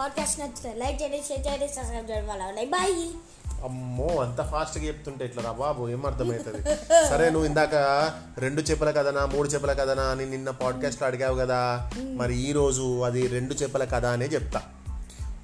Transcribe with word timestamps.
Podcast 0.00 0.40
నచ్చితే 0.40 0.74
like 0.78 1.02
చేయండి 1.02 1.20
share 1.28 1.46
చేయండి 1.46 1.68
సబ్స్క్రైబ్ 1.68 2.10
చేయడం 2.10 2.28
వల్ల 2.28 2.64
బాయ్ 2.64 2.94
అమ్మో 3.64 4.06
అంత 4.20 4.40
ఫాస్ట్గా 4.42 4.84
చెప్తుంటే 4.84 5.24
ఇట్లా 5.24 5.42
రా 5.42 5.52
బాబు 5.52 5.88
ఏం 5.88 6.06
అర్థమవుతుంది 6.06 6.60
సరే 7.08 7.30
నువ్వు 7.30 7.46
ఇందాక 7.48 7.74
రెండు 8.38 8.62
చేపల 8.62 8.90
కథనా 8.90 9.26
మూడు 9.26 9.48
చేపల 9.48 9.72
కథనా 9.72 10.02
అని 10.02 10.30
నిన్న 10.30 10.50
పాడ్కాస్ట్లో 10.50 11.06
అడిగావు 11.06 11.36
కదా 11.38 11.90
మరి 12.14 12.36
ఈ 12.40 12.52
రోజు 12.52 13.00
అది 13.02 13.26
రెండు 13.26 13.54
చేపల 13.54 13.84
కథ 13.84 14.04
అనే 14.06 14.26
చెప్తా. 14.26 14.62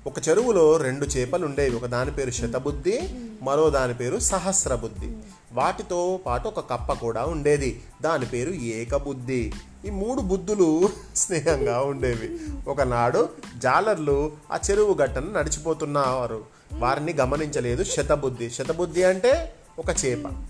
ఒక 0.06 0.28
చెరువులో 0.28 0.76
రెండు 0.76 1.04
చేపలు 1.06 1.46
ఉండేవి 1.46 1.76
ఒక 1.76 1.86
దాని 1.86 2.10
పేరు 2.10 2.30
శతబుద్ధి 2.30 2.96
మరో 3.42 3.70
దాని 3.70 3.94
పేరు 3.94 4.18
సహస్రబుద్ధి. 4.18 5.12
వాటితో 5.52 6.20
పాటు 6.26 6.48
ఒక 6.48 6.70
కప్ప 6.70 6.92
కూడా 6.92 7.24
ఉండేది. 7.24 7.82
దాని 8.02 8.26
పేరు 8.26 8.50
ఏకబుద్ధి. 8.50 9.52
ఈ 9.86 9.90
మూడు 9.90 10.20
బుద్ధులు 10.20 10.88
స్నేహంగా 11.16 11.80
ఉండేవి. 11.80 12.38
ఒకనాడు 12.68 13.28
జాలర్లు 13.58 14.32
ఆ 14.52 14.58
చెరువు 14.70 14.94
గట్టను 14.94 15.32
నడిచిపోతున్నారు. 15.32 16.44
వారిని 16.72 17.12
గమనించలేదు 17.12 17.84
శతబుద్ధి. 17.84 18.50
శతబుద్ధి 18.50 19.02
అంటే 19.02 19.54
ఒక 19.78 20.04
చేప. 20.04 20.48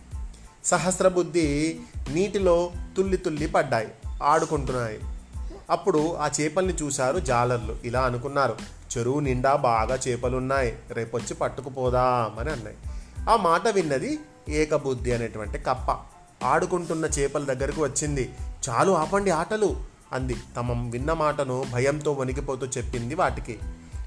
సహస్రబుద్ధి 0.65 1.81
నీటిలో 2.11 2.71
తుల్లి 2.97 3.17
తుల్లి 3.17 3.47
పడ్డాయి 3.47 3.89
ఆడుకుంటున్నాయి. 4.23 5.01
అప్పుడు 5.71 6.15
ఆ 6.15 6.31
చేపల్ని 6.41 6.75
చూశారు 6.75 7.19
జాలర్లు. 7.19 7.77
ఇలా 7.85 8.01
అనుకున్నారు. 8.01 8.57
చెరువు 8.99 9.21
నిండా 9.21 9.57
బాగా 9.57 9.99
చేపలున్నాయి. 10.09 10.79
రేపొచ్చి 10.91 11.35
పట్టుకుపోదామని 11.35 12.51
అన్నాయి. 12.51 12.77
ఆ 13.31 13.37
మాట 13.37 13.69
విన్నది 13.69 14.19
ఏకబుద్ధి 14.49 15.13
అనేటువంటి 15.13 15.59
కప్ప. 15.59 15.97
ఆడుకుంటున్న 16.45 17.05
చేపల 17.05 17.45
దగ్గరకు 17.45 17.83
వచ్చింది. 17.83 18.35
చాలు 18.69 18.93
ఆపండి 18.93 19.31
ఆటలు 19.31 19.77
అంది. 20.13 20.37
తమ 20.57 20.91
విన్న 20.91 21.13
మాటను 21.13 21.65
భయంతో 21.73 22.13
వణికిపోతూ 22.13 22.67
చెప్పింది 22.67 23.15
వాటికి. 23.15 23.59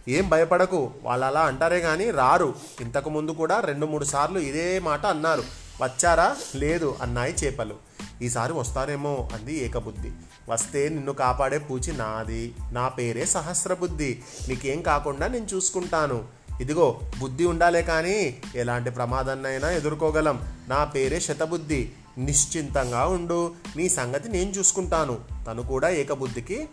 ఏం 0.08 0.30
భయపడకు 0.30 0.92
వాళ్ళు 1.04 1.26
అలా 1.26 1.42
అంటారే 1.42 1.80
కానీ 1.80 2.12
రారు. 2.12 2.54
ఇంతకు 2.82 3.10
ముందు 3.10 3.32
కూడా 3.32 3.60
రెండు 3.60 3.86
మూడు 3.86 4.06
సార్లు 4.06 4.40
ఇదే 4.40 4.80
మాట 4.80 5.06
అన్నారు. 5.06 5.44
వచ్చారా? 5.82 6.36
లేదు 6.56 6.96
అన్నాయి 7.02 7.34
చేపలు. 7.34 7.89
ఈసారి 8.22 8.54
వస్తారేమో 8.54 9.30
అంది 9.34 9.66
ఏకబుద్ధి. 9.66 10.12
వస్తే 10.50 10.90
నిన్ను 10.90 11.14
కాపాడే 11.14 11.58
పూచి 11.58 11.98
నాది. 11.98 12.56
నా 12.72 12.88
పేరే 12.88 13.26
సహస్రబుద్ధి. 13.26 14.22
నీకేం 14.48 14.82
కాకుండా 14.82 15.28
నేను 15.28 15.46
చూసుకుంటాను. 15.46 16.24
ఇదిగో 16.62 17.00
బుద్ధి 17.20 17.46
ఉండాలే 17.46 17.82
కానీ 17.82 18.42
ఎలాంటి 18.56 18.90
ప్రమాదాన్నైనా 18.90 19.72
ఎదుర్కోగలం. 19.72 20.56
నా 20.68 20.84
పేరే 20.84 21.20
శతబుద్ధి. 21.20 21.92
నిశ్చింతంగా 22.18 23.06
ఉండు. 23.06 23.54
నీ 23.76 23.90
సంగతి 23.90 24.30
నేను 24.30 24.52
చూసుకుంటాను. 24.52 25.20
తను 25.48 25.62
కూడా 25.62 25.90
ఏకబుద్ధికి 25.90 26.70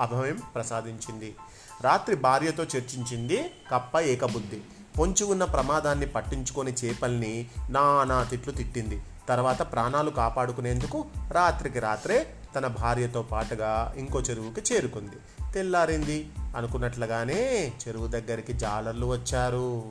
అభయం 0.00 0.38
ప్రసాదించింది. 0.54 1.34
రాత్రి 1.80 2.16
భార్యతో 2.16 2.62
చర్చించింది 2.62 3.50
కప్ప 3.70 4.00
ఏకబుద్ధి. 4.00 4.60
పొంచి 4.98 5.24
ఉన్న 5.24 5.44
ప్రమాదాన్ని 5.44 6.06
పట్టించుకొని 6.06 6.74
చేపల్ని 6.84 7.46
నానా 7.70 8.24
తిట్లు 8.24 8.52
తిట్టింది. 8.52 9.02
తర్వాత 9.30 9.72
ప్రాణాలు 9.72 10.10
కాపాడుకునేందుకు 10.10 11.04
రాత్రికి 11.32 11.78
రాత్రే 11.78 12.26
తన 12.56 12.66
భార్యతో 12.66 13.22
పాటుగా 13.22 13.94
ఇంకో 13.96 14.20
చెరువుకి 14.20 14.74
చేరుకుంది. 14.74 15.52
తెల్లారింది. 15.52 16.28
అనుకున్నట్లుగానే 16.56 17.72
చెరువు 17.88 18.06
దగ్గరికి 18.06 18.52
జాలర్లు 18.52 19.06
వచ్చారు. 19.06 19.82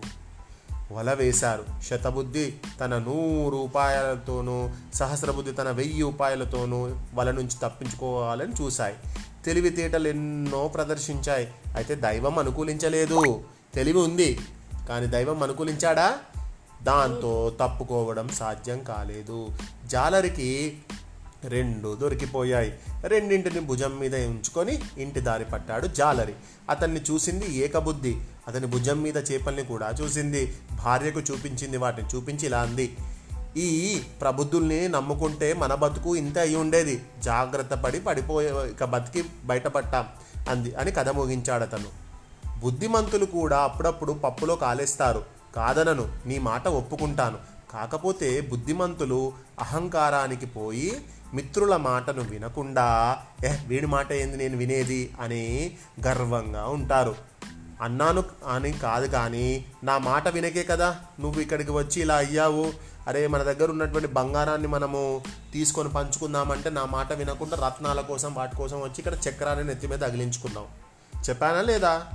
వల 0.92 1.14
వేశారు. 1.14 1.66
శతబుద్ధి 1.82 2.54
తన 2.80 2.98
నూరు 2.98 3.56
రూపాయలతోనూ 3.56 4.70
సహస్రబుద్ధి 4.94 5.52
తన 5.52 5.72
వెయ్యి 5.72 6.02
రూపాయలతోనూ 6.02 6.92
వల 7.14 7.32
నుంచి 7.32 7.56
తప్పించుకోవాలని 7.64 8.54
చూశాయి. 8.62 8.96
తెలివితేటలు 9.46 10.08
ఎన్నో 10.08 10.68
ప్రదర్శించాయి. 10.68 11.52
అయితే 11.76 11.96
దైవం 11.96 12.40
అనుకూలించలేదు. 12.40 13.44
తెలివి 13.74 14.00
ఉంది. 14.00 14.40
కానీ 14.90 15.08
దైవం 15.08 15.44
అనుకూలించాడా? 15.44 16.18
దాంతో 16.84 17.56
తప్పుకోవడం 17.62 18.30
సాధ్యం 18.30 18.84
కాలేదు. 18.84 19.50
జాలరికి 19.86 20.78
రెండు 21.44 21.96
దొరికిపోయాయి. 21.96 22.80
రెండింటిని 23.04 23.60
భుజం 23.60 24.00
మీద 24.00 24.16
ఉంచుకొని 24.16 24.82
ఇంటి 24.98 25.20
దారి 25.20 25.46
పట్టాడు 25.46 25.88
జాలరి. 25.88 26.34
అతన్ని 26.70 27.02
చూసింది 27.02 27.56
ఏకబుద్ధి. 27.56 28.22
అతని 28.48 28.68
భుజం 28.68 29.02
మీద 29.02 29.32
చేపల్ని 29.32 29.64
కూడా 29.64 29.94
చూసింది. 30.02 30.58
భార్యకు 30.74 31.20
చూపించింది 31.20 31.78
వాటిని 31.78 32.08
చూపించి 32.16 32.46
ఇలా 32.46 32.62
అంది. 32.62 32.98
ఈ 33.58 34.02
ప్రబుద్ధుల్ని 34.22 34.88
నమ్ముకుంటే 34.88 35.54
మన 35.54 35.76
బతుకు 35.76 36.16
ఇంత 36.16 36.38
అయి 36.38 36.56
ఉండేది. 36.56 37.02
జాగ్రత్త 37.20 37.74
పడి 37.74 38.00
పడిపోయే 38.00 38.50
ఇక 38.50 38.84
బతికి 38.84 39.30
బయటపడ్డాం 39.46 40.06
అంది 40.50 40.76
అని 40.76 40.92
కథ 40.92 41.10
ముగించాడు 41.10 41.64
అతను 41.64 41.86
బుద్ధిమంతులు 42.60 43.26
కూడా 43.26 43.58
అప్పుడప్పుడు 43.58 44.12
పప్పులో 44.12 44.56
కాలేస్తారు. 44.56 45.39
కాదనను 45.56 46.08
నీ 46.26 46.40
మాట 46.40 46.68
ఒప్పుకుంటాను. 46.68 47.38
కాకపోతే 47.72 48.42
బుద్ధిమంతులు 48.42 49.34
అహంకారానికి 49.60 50.46
పోయి 50.46 51.02
మిత్రుల 51.34 51.76
మాటను 51.76 52.22
వినకుండా 52.22 53.18
ఏ 53.46 53.56
వీడి 53.68 53.86
మాట 53.86 54.12
ఏంది 54.12 54.38
నేను 54.38 54.58
వినేది? 54.58 55.14
అని 55.22 55.72
గర్వంగా 56.08 56.68
ఉంటారు. 56.68 57.16
అన్నాను 57.82 58.24
అని 58.48 58.74
కాదు 58.74 59.08
కానీ 59.08 59.66
నా 59.84 59.98
మాట 59.98 60.28
వినకే 60.28 60.64
కదా 60.64 60.96
నువ్వు 61.20 61.42
ఇక్కడికి 61.42 61.72
వచ్చి 61.72 62.02
ఇలా 62.02 62.16
అయ్యావు? 62.16 62.74
అరే 63.08 63.28
మన 63.28 63.44
దగ్గర 63.44 63.72
ఉన్నటువంటి 63.72 64.08
బంగారాన్ని 64.08 64.68
మనము 64.68 65.22
తీసుకొని 65.54 65.90
పంచుకుందామంటే 65.90 66.70
నా 66.70 66.86
మాట 66.86 67.14
వినకుండా 67.14 67.68
రత్నాల 67.68 68.02
కోసం 68.02 68.34
వాటి 68.34 68.56
కోసం 68.56 68.82
వచ్చి 68.82 68.96
ఇక్కడ 68.98 69.14
చక్రాన్ని 69.30 69.66
నెత్తి 69.66 69.88
మీద 69.88 70.00
తగిలించుకున్నాం 70.00 70.66
చెప్పానా 71.30 71.62
లేదా? 71.62 72.06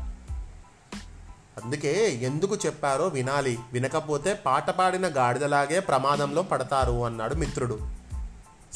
అందుకే 1.64 2.14
ఎందుకు 2.14 2.56
చెప్పారో 2.56 3.06
వినాలి. 3.06 3.58
వినకపోతే 3.72 4.34
పాట 4.34 4.70
పాడిన 4.70 5.06
గాడిదలాగే 5.06 5.80
ప్రమాదంలో 5.80 6.42
పడతారు 6.42 7.04
అన్నాడు 7.04 7.34
మిత్రుడు. 7.34 7.88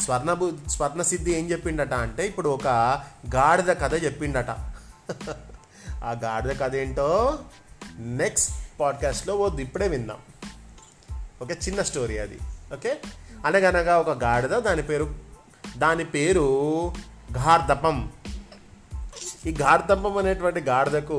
స్వర్ణబు 0.01 0.53
స్వర్ణసిద్ధి 0.69 1.33
ఏం 1.33 1.51
చెప్పిండట 1.51 1.95
అంటే 1.95 2.27
ఇప్పుడు 2.27 2.49
ఒక 2.49 2.67
గాడిద 3.35 3.73
కథ 3.77 4.05
చెప్పిండట. 4.05 4.51
ఆ 6.05 6.17
గాడిద 6.25 6.61
కథ 6.61 6.75
ఏంటో 6.75 7.39
నెక్స్ట్ 7.99 8.81
పాడ్కాస్ట్లో 8.81 9.37
వద్దు 9.37 9.61
ఇప్పుడే 9.61 9.89
విందాం. 9.89 10.17
ఓకే 11.43 11.55
చిన్న 11.55 11.83
స్టోరీ 11.83 12.19
అది. 12.19 12.39
ఓకే? 12.75 13.01
అనగనగా 13.47 13.99
ఒక 13.99 14.11
గాడిద 14.11 14.51
దాని 14.51 14.83
పేరు 14.83 15.15
దాని 15.77 16.05
పేరు 16.05 16.93
ఘార్దపం. 17.33 18.13
ఈ 19.47 19.51
గార్ధంపం 19.51 20.19
అనేటువంటి 20.19 20.61
గాడిదకు 20.61 21.19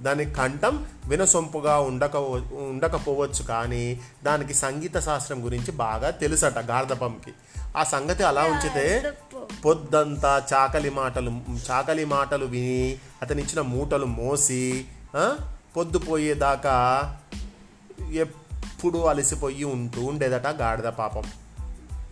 దాని 0.00 0.24
కంఠం 0.24 0.86
వినసొంపుగా 1.08 1.78
ఉండక 1.78 2.16
ఉండకపోవచ్చు 2.52 3.42
కానీ 3.42 4.00
దానికి 4.24 4.54
సంగీత 4.54 4.98
శాస్త్రం 4.98 5.44
గురించి 5.44 5.72
బాగా 5.72 6.10
తెలుసట 6.10 6.58
గార్ధపంకి 6.58 7.32
ఆ 7.76 7.84
సంగతి 7.84 8.22
అలా 8.22 8.44
ఉంచితే 8.44 9.12
పొద్దంతా 9.64 10.42
చాకలి 10.52 10.90
మాటలు 10.90 11.40
చాకలి 11.70 12.04
మాటలు 12.04 12.44
విని 12.44 12.98
అతని 13.22 13.42
ఇచ్చిన 13.42 13.60
మూటలు 13.60 14.06
మోసి 14.06 14.84
పొద్దుపోయేదాకా 15.76 16.76
ఎప్పుడు 18.12 18.98
అలసిపోయి 18.98 19.64
ఉంటూ 19.64 20.04
ఉండేదట 20.04 20.46
గాడిద 20.46 20.84
పాపం. 20.84 21.22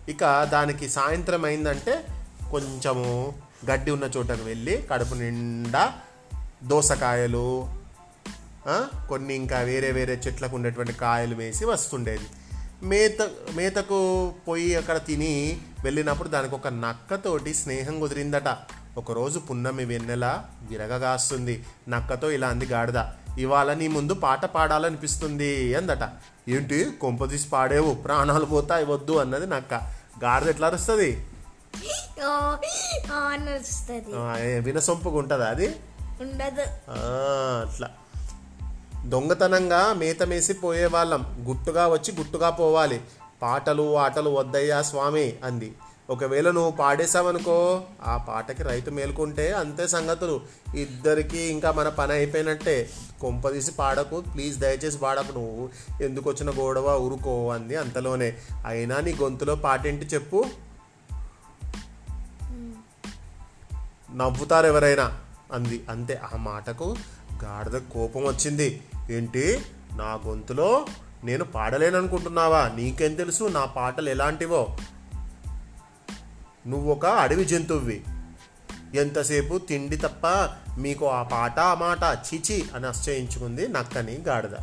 ఇక 0.09 0.43
దానికి 0.43 0.89
సాయంత్రం 0.89 1.45
అయిందంటే 1.45 2.07
కొంచెము 2.51 3.33
గడ్డి 3.65 3.91
ఉన్న 3.91 4.09
చోటకు 4.17 4.43
వెళ్ళి 4.43 4.87
కడుపు 4.91 5.13
నిండా 5.13 5.93
దోసకాయలు 6.63 7.69
కొన్ని 9.09 9.33
ఇంకా 9.33 9.59
వేరే 9.59 9.91
వేరే 9.91 10.21
చెట్లకు 10.27 10.55
ఉండేటువంటి 10.55 10.93
కాయలు 10.93 11.35
వేసి 11.35 11.65
వస్తుండేది. 11.65 12.27
మేత 12.83 13.21
మేతకు 13.55 14.33
పోయి 14.47 14.75
అక్కడ 14.75 14.97
తిని 14.97 15.61
వెళ్ళినప్పుడు 15.83 16.29
దానికి 16.29 16.55
ఒక 16.55 16.67
నక్కతోటి 16.67 17.53
స్నేహం 17.53 17.99
కుదిరిందట. 17.99 18.57
ఒకరోజు 18.97 19.39
పున్నమి 19.39 19.85
వెన్నెల 19.85 20.43
విరగగాస్తుంది 20.69 21.65
నక్కతో 21.89 22.31
ఇలా 22.31 22.47
అంది 22.47 22.65
గాడిద 22.65 23.03
ఇవాళ 23.37 23.73
నీ 23.73 23.87
ముందు 23.87 24.13
పాట 24.13 24.45
పాడాలనిపిస్తుంది 24.45 25.75
అందట. 25.75 26.09
ఏంటి? 26.47 26.91
కొంపదీసి 27.01 27.49
పాడేవు 27.49 27.93
ప్రాణాలు 27.93 28.45
పోతాయి 28.45 28.85
వద్దు 28.85 29.13
అన్నది 29.13 29.47
నక్క. 29.47 29.73
గాడిద 30.23 30.47
ఎట్లా 30.47 30.67
అరుస్తుంది? 30.67 31.25
వినసొంపుగా 34.59 35.17
ఉంటుందా 35.17 35.45
అది? 35.45 35.75
ఉండదు. 36.21 36.63
అట్లా. 37.67 37.89
దొంగతనంగా 39.05 39.93
మేతమేసి 39.93 40.53
పోయేవాళ్ళం. 40.53 41.45
గుట్టుగా 41.49 41.87
వచ్చి 41.87 42.17
గుట్టుగా 42.17 42.49
పోవాలి. 42.49 43.01
పాటలు 43.41 43.97
ఆటలు 43.97 44.29
వద్దయ్యా 44.29 44.81
స్వామి 44.81 45.35
అంది. 45.43 45.73
ఒకవేళ 46.09 46.51
నువ్వు 46.51 46.71
పాడేశావనుకో 46.71 47.81
ఆ 48.03 48.17
పాటకి 48.17 48.63
రైతు 48.63 48.89
మేలుకుంటే 48.89 49.53
అంతే 49.53 49.87
సంగతులు. 49.87 50.41
ఇద్దరికి 50.75 51.39
ఇంకా 51.39 51.71
మన 51.71 51.89
పని 51.89 52.13
అయిపోయినట్టే. 52.13 52.89
కొంపదీసి 53.21 53.71
పాడకు 53.71 54.21
ప్లీజ్ 54.21 54.59
దయచేసి 54.59 54.97
పాడకు 54.97 55.39
నువ్వు. 55.39 55.69
ఎందుకు 56.03 56.29
వచ్చిన 56.29 56.49
గొడవ 56.49 56.97
ఊరుకో 56.97 57.49
అంది 57.49 57.75
అంతలోనే. 57.75 58.37
అయినా 58.65 58.99
నీ 58.99 59.13
గొంతులో 59.21 59.55
పాటేంటి 59.55 60.05
చెప్పు? 60.05 60.45
నవ్వుతారు 64.15 64.67
ఎవరైనా. 64.67 65.19
అంది. 65.53 65.85
అంతే 65.89 66.21
ఆ 66.33 66.37
మాటకు 66.37 66.95
గాడిద 67.43 67.71
కోపం 67.71 68.25
వచ్చింది. 68.25 68.81
ఏంటి? 69.11 69.61
నా 69.93 70.19
గొంతులో 70.27 70.85
నేను 71.23 71.43
పాడలేననుకుంటున్నావా? 71.43 72.71
నీకేం 72.75 73.15
తెలుసు? 73.15 73.43
నా 73.43 73.65
పాటలు 73.65 74.09
ఎలాంటివో? 74.09 74.77
నువ్వు 76.67 76.91
ఒక 76.91 77.05
అడవి 77.05 77.45
జంతువువి. 77.45 78.03
ఎంతసేపు 78.95 79.57
తిండి 79.57 79.97
తప్ప 79.97 80.49
మీకు 80.77 81.05
ఆ 81.05 81.23
పాట 81.23 81.59
ఆ 81.59 81.73
మాట 81.73 81.97
చిచి 82.03 82.65
అని 82.75 82.87
ఆశ్చయించుకుంది 82.87 83.67
నక్కని 83.67 84.23
గాడిద. 84.27 84.55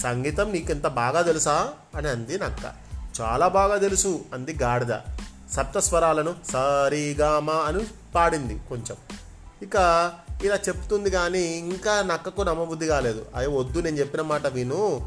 సంగీతం 0.00 0.52
నీకెంత 0.52 0.86
బాగా 0.86 1.22
తెలుసా? 1.22 1.72
అని 1.96 2.08
అంది 2.08 2.38
నక్క. 2.38 2.72
చాలా 3.20 3.48
బాగా 3.48 3.76
తెలుసు 3.76 4.24
అంది 4.34 4.58
గాడిద. 4.62 4.92
సప్తస్వరాలను 5.52 6.34
సరిగామా 6.52 7.54
అని 7.54 7.86
పాడింది 8.14 8.60
కొంచెం. 8.68 8.96
ఇక 9.62 9.76
ఇలా 10.44 10.58
చెప్తుంది 10.68 11.10
కానీ 11.10 11.42
ఇంకా 11.42 12.02
నక్కకు 12.02 12.42
నమ్మబుద్ధి 12.42 12.86
కాలేదు. 12.86 13.26
అయ్యో 13.34 13.50
వద్దు 13.50 13.80
నేను 13.80 13.96
చెప్పిన 13.96 14.20
మాట 14.20 14.46
విను. 14.46 15.06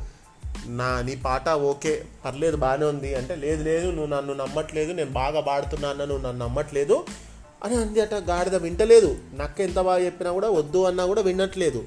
నా 0.67 1.01
నీ 1.01 1.15
పాట 1.15 1.49
ఓకే 1.49 2.03
పర్లేదు 2.25 2.57
బాగానే 2.57 2.85
ఉంది. 2.85 3.15
అంటే 3.15 3.35
లేదు 3.35 3.63
లేదు 3.63 3.87
నువ్వు 3.87 4.05
నన్ను 4.05 4.33
నమ్మట్లేదు 4.33 4.93
నేను 4.93 5.11
బాగా 5.11 5.39
పాడుతున్నాను 5.39 6.05
నువ్వు 6.05 6.27
నన్ను 6.27 6.45
నమ్మట్లేదు 6.45 7.05
అని 7.63 7.75
అంది 7.75 8.01
అట. 8.01 8.13
గాడిద 8.13 8.55
వింటలేదు. 8.55 9.17
నక్క 9.35 9.61
ఎంత 9.61 9.79
బాగా 9.79 10.05
చెప్పినా 10.05 10.31
కూడా 10.31 10.49
వద్దు 10.49 10.83
అన్నా 10.83 11.05
కూడా 11.05 11.21
వినట్లేదు. 11.21 11.83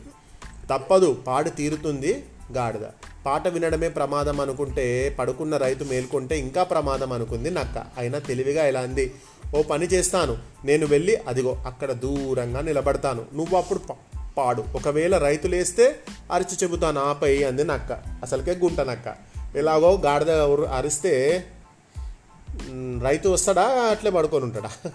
తప్పదు 0.70 1.22
పాడి 1.26 1.50
తీరుతుంది. 1.50 2.24
గాడిద. 2.52 2.80
పాట 3.26 3.48
వినడమే 3.48 3.88
ప్రమాదం 3.88 4.40
అనుకుంటే 4.40 5.16
పడుకున్న 5.18 5.56
రైతు 5.56 5.84
మేల్కొంటే 5.84 6.38
ఇంకా 6.38 6.62
ప్రమాదం 6.62 7.12
అనుకుంది 7.12 7.50
నక్క. 7.50 7.84
అయినా 7.98 8.18
తెలివిగా 8.18 8.66
ఇలా 8.66 8.80
అంది? 8.80 9.14
ఓ 9.56 9.62
పని 9.62 9.86
చేస్తాను. 9.86 10.38
నేను 10.64 10.86
వెళ్ళి 10.86 11.16
అదిగో 11.16 11.62
అక్కడ 11.66 11.92
దూరంగా 11.92 12.60
నిలబడతాను. 12.60 13.24
నువ్వు 13.34 13.58
అప్పుడు 13.58 13.80
పాడు. 14.38 14.64
ఒకవేళ 14.74 15.18
రైతు 15.18 15.48
లేస్తే 15.48 16.00
అరిచి 16.32 16.56
చెబుతాను. 16.62 17.00
ఆపై 17.00 17.42
అంది 17.42 17.64
నక్క. 17.64 17.92
అసలుకే 17.92 18.54
గుంట 18.54 18.80
నక్క. 18.80 19.14
ఎలాగో 19.56 20.02
గాడిద 20.04 20.30
అరిస్తే 20.64 21.44
రైతు 23.02 23.28
వస్తాడా? 23.28 23.62
అట్లే 23.62 24.10
పడుకొని 24.10 24.44
ఉంటాడా? 24.44 24.90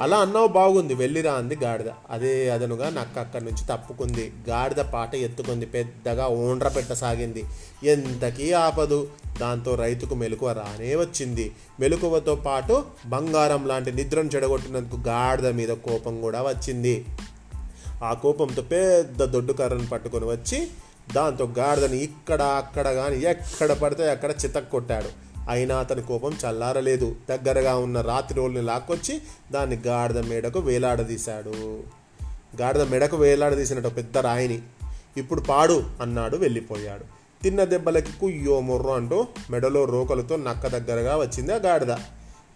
అలా 0.00 0.18
అన్నావు 0.18 0.48
బాగుంది 0.48 0.94
వెళ్ళిరా 0.94 1.32
అంది 1.32 1.56
గాడిద. 1.62 1.90
అదే 2.10 2.50
అదనుగా 2.50 2.90
నక్క 2.90 3.18
అక్కడి 3.18 3.44
నుంచి 3.44 3.64
తప్పుకుంది. 3.66 4.32
గాడిద 4.48 4.80
పాట 4.80 5.14
ఎత్తుకుంది 5.14 5.66
పెద్దగా 5.66 6.26
ఓండ్ర 6.26 6.68
పెట్టసాగింది. 6.68 7.44
ఎంతకీ 7.84 8.52
ఆపదు. 8.52 9.08
దాంతో 9.40 9.74
రైతుకు 9.74 10.14
మెలకువ 10.14 10.52
రానే 10.52 10.94
వచ్చింది. 10.94 11.52
మెలకువతో 11.80 12.34
పాటు 12.34 12.84
బంగారం 13.06 13.68
లాంటి 13.68 13.92
నిద్రను 13.92 14.30
చెడగొట్టినందుకు 14.36 15.00
గాడిద 15.08 15.46
మీద 15.46 15.68
కోపం 15.68 16.20
కూడా 16.20 16.42
వచ్చింది. 16.42 17.06
ఆ 18.04 18.12
కోపంతో 18.12 18.62
పెద్ద 18.62 19.22
దొడ్డు 19.22 19.52
కర్రను 19.52 19.86
పట్టుకొని 19.86 20.26
వచ్చి 20.26 20.70
దాంతో 21.14 21.44
గాడిదని 21.58 21.98
ఇక్కడ 21.98 22.42
అక్కడ 22.42 22.88
కానీ 22.92 23.16
ఎక్కడ 23.22 23.72
పడితే 23.72 24.10
అక్కడ 24.10 24.30
చితక్ 24.30 24.70
కొట్టాడు 24.70 25.29
అయినా 25.50 25.76
అతని 25.76 26.02
కోపం 26.02 26.32
చల్లారలేదు. 26.32 27.16
దగ్గరగా 27.30 27.76
ఉన్న 27.76 28.00
రాతి 28.00 28.34
రోల్ని 28.34 28.62
లాక్కొచ్చి 28.62 29.22
దాన్ని 29.52 29.76
గాడిద 29.86 30.18
మెడకు 30.18 30.58
వేలాడదీశాడు. 30.58 31.80
గాడిద 32.60 32.82
మెడకు 32.82 33.16
వేలాడదీసినట్టు 33.16 33.88
పెద్ద 33.88 34.18
రాయిని 34.18 34.62
ఇప్పుడు 35.16 35.40
పాడు 35.40 35.84
అన్నాడు 36.02 36.36
వెళ్ళిపోయాడు. 36.36 37.04
తిన్న 37.42 37.64
దెబ్బలకి 37.64 38.12
కుయ్యో 38.20 38.60
మొర్రో 38.60 38.94
అంటూ 38.94 39.26
మెడలో 39.50 39.84
రోకలతో 39.84 40.36
నక్క 40.36 40.66
దగ్గరగా 40.66 41.16
వచ్చింది 41.16 41.52
ఆ 41.52 41.56
గాడిద. 41.56 41.96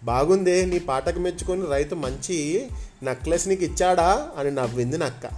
బాగుందే 0.03 0.65
నీ 0.65 0.79
పాటకు 0.79 1.19
మెచ్చుకొని 1.19 1.65
రైతు 1.69 1.95
మంచి 1.95 2.67
నక్లెస్ 3.03 3.47
నీకు 3.47 3.63
ఇచ్చాడా 3.63 4.29
అని 4.37 4.51
నవ్వింది 4.51 4.97
నక్క. 4.97 5.29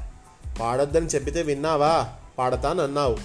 పాడొద్దని 0.60 1.06
చెప్పితే 1.06 1.42
విన్నావా? 1.42 2.08
పాడతానన్నావు. 2.38 3.18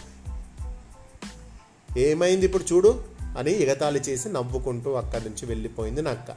ఏమైంది 1.99 2.47
ఇప్పుడు 2.47 2.65
చూడు. 2.73 3.12
అని 3.39 3.63
ఎగతాళి 3.63 4.01
చేసి 4.01 4.29
నవ్వుకుంటూ 4.29 4.93
అక్కడి 4.93 5.25
నుంచి 5.25 5.47
వెళ్ళిపోయింది 5.47 6.03
నక్క 6.03 6.31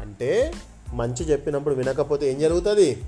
అంటే 0.00 0.54
మంచి 0.92 1.24
చెప్పినప్పుడు 1.24 1.74
వినకపోతే 1.74 2.32
ఏం 2.32 2.38
జరుగుతుంది? 2.38 3.02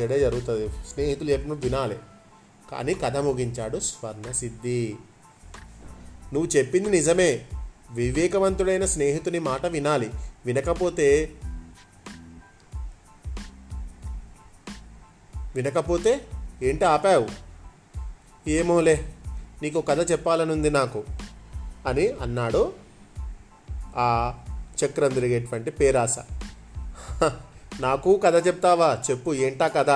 చెడే 0.00 0.20
జరుగుతుంది. 0.20 0.68
స్నేహితులు 0.68 1.30
చెప్పినప్పుడు 1.30 1.66
వినాలి. 1.66 1.96
కానీ 2.70 2.94
కథ 2.94 3.16
ముగించాడు 3.16 3.78
స్వర్ణ 3.78 4.30
సిద్ధి 4.30 4.96
నువ్వు 6.32 6.56
చెప్పింది 6.56 6.90
నిజమే. 6.90 7.44
వివేకవంతుడైన 7.90 8.84
స్నేహితుని 8.84 9.38
మాట 9.38 9.66
వినాలి. 9.66 10.10
వినకపోతే 10.46 11.30
వినకపోతే 15.54 16.26
ఏంటి 16.62 16.84
ఆపావు? 16.84 17.28
ఏమోలే. 18.48 19.12
నీకు 19.62 19.80
కథ 19.80 20.12
చెప్పాలనుంది 20.12 20.70
నాకు 20.70 21.04
అని 21.86 22.08
అన్నాడు 22.08 22.72
ఆ 23.96 24.34
చక్రం 24.84 25.14
తిరిగేటువంటి 25.14 25.70
పేరాస. 25.70 26.18
నాకు 27.80 28.16
కథ 28.16 28.46
చెప్తావా? 28.46 28.98
చెప్పు 29.10 29.34
ఏంటా 29.34 29.68
కథ? 29.68 29.90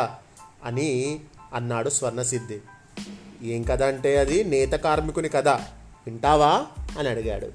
అని 0.64 1.20
అన్నాడు 1.54 1.90
స్వర్ణసిద్ధి. 1.90 2.60
ఏం 3.42 3.62
కథ 3.62 3.82
అంటే 3.82 4.16
అది? 4.16 4.44
నేత 4.44 4.72
కార్మికుని 4.72 5.28
కథ. 5.28 5.48
వింటావా? 5.48 6.66
అని 6.98 7.08
అడిగాడు. 7.08 7.52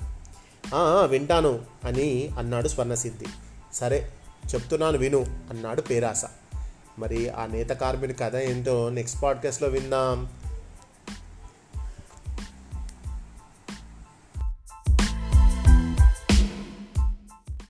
వింటాను 1.06 1.60
అని 1.84 2.30
అన్నాడు 2.40 2.68
స్వర్ణసిద్ధి. 2.68 3.26
సరే 3.74 4.12
చెప్తున్నాను 4.56 4.98
విను 4.98 5.26
అన్నాడు 5.50 5.82
పేరాస. 5.82 6.26
మరి 7.00 7.30
ఆ 7.30 7.46
నేత 7.46 7.70
కార్మికుని 7.70 8.14
కథ 8.14 8.36
ఏంటో 8.36 8.90
నెక్స్ట్ 8.90 9.24
పాడ్కాస్ట్లో 9.24 9.70
విందాం. 9.70 10.37